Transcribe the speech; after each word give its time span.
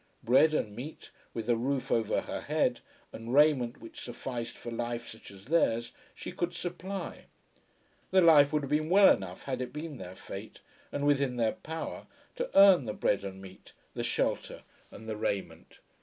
Bread 0.23 0.55
and 0.55 0.75
meat, 0.75 1.11
with 1.31 1.47
a 1.47 1.55
roof 1.55 1.91
over 1.91 2.21
her 2.21 2.41
head, 2.41 2.79
and 3.13 3.35
raiment 3.35 3.79
which 3.79 4.01
sufficed 4.01 4.57
for 4.57 4.71
life 4.71 5.07
such 5.07 5.29
as 5.29 5.45
theirs, 5.45 5.91
she 6.15 6.31
could 6.31 6.55
supply. 6.55 7.25
The 8.09 8.21
life 8.21 8.51
would 8.51 8.63
have 8.63 8.69
been 8.71 8.89
well 8.89 9.13
enough 9.15 9.43
had 9.43 9.61
it 9.61 9.71
been 9.71 9.97
their 9.99 10.15
fate, 10.15 10.61
and 10.91 11.05
within 11.05 11.35
their 11.37 11.51
power, 11.51 12.07
to 12.37 12.49
earn 12.57 12.85
the 12.85 12.95
bread 12.95 13.23
and 13.23 13.39
meat, 13.39 13.73
the 13.93 14.01
shelter 14.03 14.63
and 14.89 15.07
the 15.07 15.17
raiment. 15.17 15.77